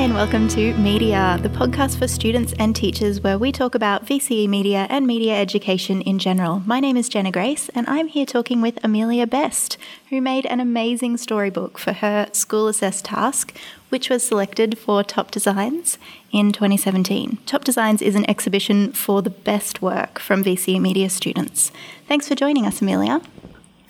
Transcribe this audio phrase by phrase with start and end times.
[0.00, 4.48] And welcome to Media, the podcast for students and teachers where we talk about VCE
[4.48, 6.62] media and media education in general.
[6.64, 9.76] My name is Jenna Grace, and I'm here talking with Amelia Best,
[10.08, 13.54] who made an amazing storybook for her school assessed task,
[13.90, 15.98] which was selected for Top Designs
[16.32, 17.36] in 2017.
[17.44, 21.70] Top Designs is an exhibition for the best work from VCE media students.
[22.08, 23.20] Thanks for joining us, Amelia.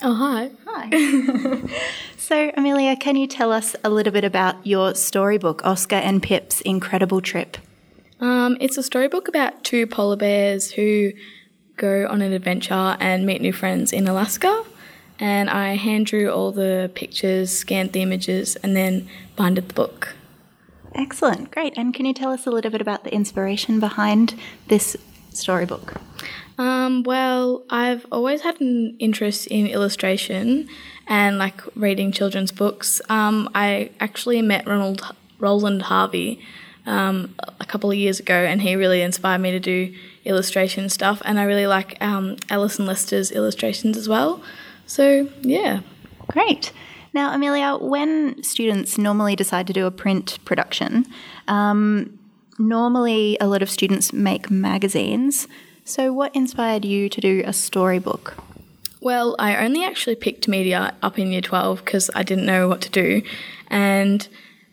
[0.03, 0.49] Oh, hi.
[0.65, 1.61] Hi.
[2.17, 6.59] so, Amelia, can you tell us a little bit about your storybook, Oscar and Pip's
[6.61, 7.55] Incredible Trip?
[8.19, 11.11] Um, it's a storybook about two polar bears who
[11.77, 14.65] go on an adventure and meet new friends in Alaska.
[15.19, 20.15] And I hand drew all the pictures, scanned the images, and then binded the book.
[20.95, 21.73] Excellent, great.
[21.77, 24.33] And can you tell us a little bit about the inspiration behind
[24.67, 24.97] this
[25.31, 25.93] storybook?
[26.61, 30.69] Um, well, I've always had an interest in illustration
[31.07, 33.01] and like reading children's books.
[33.09, 35.01] Um, I actually met Ronald
[35.39, 36.39] Roland Harvey
[36.85, 39.91] um, a couple of years ago, and he really inspired me to do
[40.23, 41.19] illustration stuff.
[41.25, 44.39] And I really like um, Alison Lester's illustrations as well.
[44.85, 45.79] So yeah,
[46.27, 46.71] great.
[47.11, 51.07] Now, Amelia, when students normally decide to do a print production,
[51.47, 52.19] um,
[52.59, 55.47] normally a lot of students make magazines.
[55.83, 58.35] So, what inspired you to do a storybook?
[59.01, 62.81] Well, I only actually picked media up in year 12 because I didn't know what
[62.81, 63.23] to do.
[63.67, 64.27] And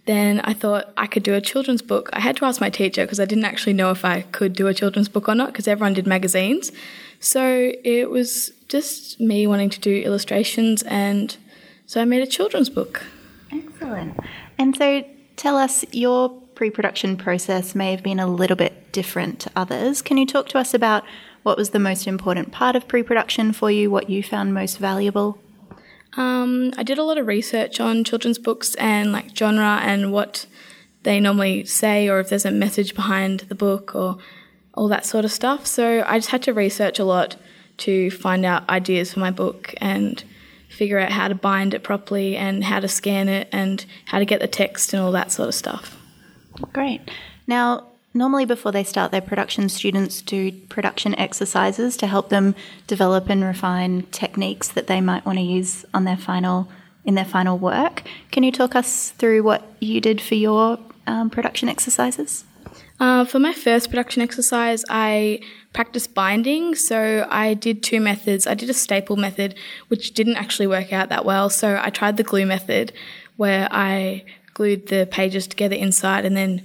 [0.05, 2.11] then I thought I could do a children's book.
[2.13, 4.67] I had to ask my teacher because I didn't actually know if I could do
[4.67, 6.73] a children's book or not because everyone did magazines.
[7.21, 11.37] So it was just me wanting to do illustrations, and
[11.87, 13.05] so I made a children's book.
[13.51, 14.19] Excellent.
[14.57, 15.05] And so
[15.37, 20.03] tell us your pre production process may have been a little bit different to others.
[20.03, 21.05] Can you talk to us about
[21.45, 24.77] what was the most important part of pre production for you, what you found most
[24.77, 25.39] valuable?
[26.17, 30.47] Um, I did a lot of research on children's books and like genre and what
[31.05, 34.19] they normally say, or if there's a message behind the book, or
[34.75, 35.65] all that sort of stuff.
[35.65, 37.37] So I just had to research a lot
[37.87, 40.25] to find out ideas for my book and
[40.69, 44.25] figure out how to bind it properly and how to scan it and how to
[44.25, 45.98] get the text and all that sort of stuff.
[46.73, 47.01] Great.
[47.47, 52.55] Now, normally before they start their production, students do production exercises to help them
[52.87, 56.69] develop and refine techniques that they might want to use on their final
[57.05, 58.03] in their final work.
[58.33, 62.45] Can you talk us through what you did for your um, production exercises?
[63.01, 65.41] Uh, for my first production exercise, I
[65.73, 66.75] practiced binding.
[66.75, 68.47] So I did two methods.
[68.47, 69.55] I did a staple method,
[69.87, 71.49] which didn't actually work out that well.
[71.49, 72.93] So I tried the glue method,
[73.37, 74.25] where I
[74.59, 76.61] glued the pages together inside and then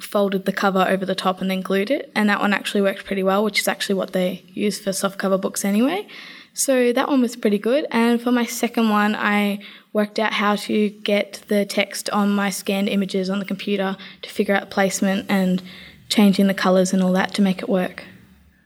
[0.00, 2.10] folded the cover over the top and then glued it.
[2.16, 5.18] And that one actually worked pretty well, which is actually what they use for soft
[5.18, 6.08] cover books anyway.
[6.52, 7.86] So that one was pretty good.
[7.92, 9.60] And for my second one, I
[9.92, 14.28] worked out how to get the text on my scanned images on the computer to
[14.28, 15.62] figure out placement and
[16.08, 18.02] changing the colours and all that to make it work.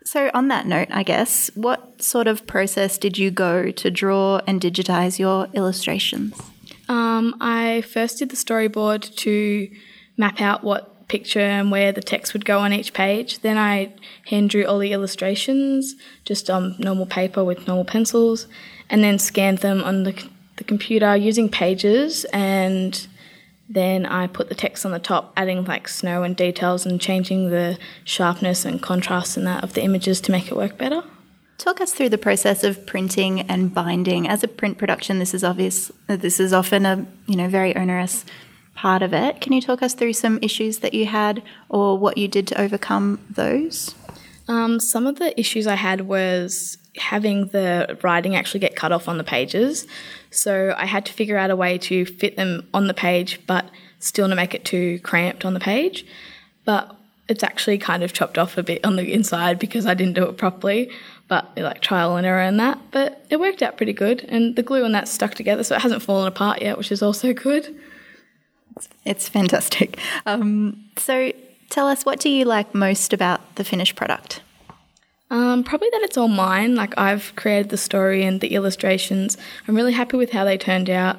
[0.05, 4.41] So, on that note, I guess, what sort of process did you go to draw
[4.47, 6.52] and digitize your illustrations?
[6.93, 9.71] Um, I first did the storyboard to
[10.19, 13.39] map out what picture and where the text would go on each page.
[13.39, 13.95] Then I
[14.27, 15.95] hand drew all the illustrations
[16.27, 18.47] just on normal paper with normal pencils,
[18.91, 22.27] and then scanned them on the, the computer using pages.
[22.27, 23.07] And
[23.71, 27.49] then I put the text on the top, adding like snow and details and changing
[27.49, 31.03] the sharpness and contrast and that of the images to make it work better.
[31.63, 34.27] Talk us through the process of printing and binding.
[34.27, 35.93] As a print production, this is obvious.
[36.09, 38.25] This is often a you know very onerous
[38.75, 39.41] part of it.
[39.41, 42.61] Can you talk us through some issues that you had or what you did to
[42.61, 43.95] overcome those?
[44.49, 49.07] Um, some of the issues I had was having the writing actually get cut off
[49.07, 49.87] on the pages.
[50.33, 53.71] So I had to figure out a way to fit them on the page, but
[54.01, 56.05] still not make it too cramped on the page.
[56.65, 56.97] But
[57.33, 60.25] it's actually kind of chopped off a bit on the inside because I didn't do
[60.29, 60.91] it properly
[61.33, 62.79] but like trial and error and that.
[62.91, 65.81] But it worked out pretty good, and the glue and that stuck together, so it
[65.81, 67.75] hasn't fallen apart yet, which is also good.
[69.07, 69.99] It's fantastic.
[70.27, 71.33] Um, so
[71.71, 74.43] tell us, what do you like most about the finished product?
[75.31, 76.75] Um, probably that it's all mine.
[76.75, 79.39] Like I've created the story and the illustrations.
[79.67, 81.17] I'm really happy with how they turned out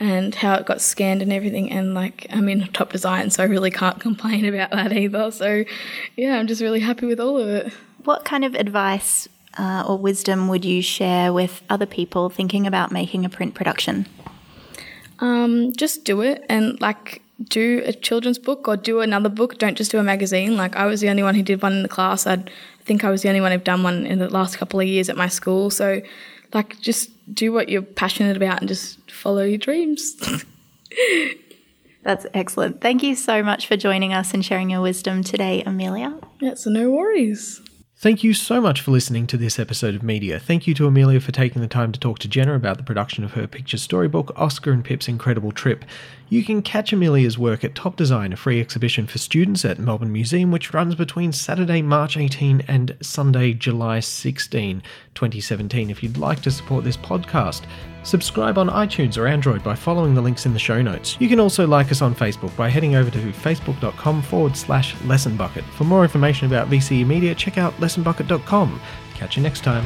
[0.00, 1.70] and how it got scanned and everything.
[1.70, 5.30] And like I'm in top design, so I really can't complain about that either.
[5.30, 5.64] So
[6.16, 7.72] yeah, I'm just really happy with all of it.
[8.04, 12.92] What kind of advice uh, or wisdom would you share with other people thinking about
[12.92, 14.06] making a print production?
[15.20, 19.58] Um, just do it and like do a children's book or do another book.
[19.58, 20.56] Don't just do a magazine.
[20.56, 22.26] Like I was the only one who did one in the class.
[22.26, 22.50] I'd,
[22.84, 25.08] think I was the only one who've done one in the last couple of years
[25.08, 25.70] at my school.
[25.70, 26.02] So,
[26.52, 30.16] like, just do what you're passionate about and just follow your dreams.
[32.02, 32.82] That's excellent.
[32.82, 36.18] Thank you so much for joining us and sharing your wisdom today, Amelia.
[36.40, 37.62] Yeah, so no worries.
[38.04, 40.38] Thank you so much for listening to this episode of Media.
[40.38, 43.24] Thank you to Amelia for taking the time to talk to Jenna about the production
[43.24, 45.86] of her picture storybook, Oscar and Pip's Incredible Trip.
[46.28, 50.12] You can catch Amelia's work at Top Design, a free exhibition for students at Melbourne
[50.12, 54.82] Museum, which runs between Saturday, March 18 and Sunday, July 16,
[55.14, 55.90] 2017.
[55.90, 57.64] If you'd like to support this podcast,
[58.04, 61.16] Subscribe on iTunes or Android by following the links in the show notes.
[61.20, 65.64] You can also like us on Facebook by heading over to facebook.com forward slash lessonbucket.
[65.72, 68.80] For more information about VCE Media, check out lessonbucket.com.
[69.14, 69.84] Catch you next time.